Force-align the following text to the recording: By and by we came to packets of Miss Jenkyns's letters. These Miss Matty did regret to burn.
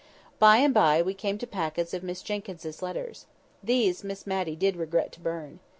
By 0.39 0.57
and 0.57 0.73
by 0.73 1.03
we 1.03 1.13
came 1.13 1.37
to 1.37 1.45
packets 1.45 1.93
of 1.93 2.01
Miss 2.01 2.23
Jenkyns's 2.23 2.81
letters. 2.81 3.27
These 3.63 4.03
Miss 4.03 4.25
Matty 4.25 4.55
did 4.55 4.75
regret 4.75 5.11
to 5.11 5.19
burn. 5.19 5.59